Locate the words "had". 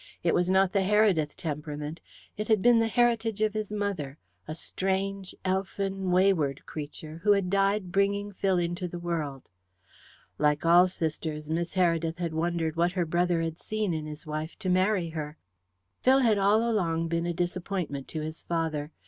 2.47-2.59, 7.33-7.51, 12.17-12.33, 13.41-13.59, 16.21-16.39